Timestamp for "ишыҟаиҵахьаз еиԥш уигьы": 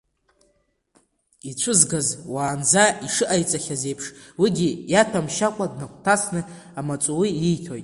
3.05-4.69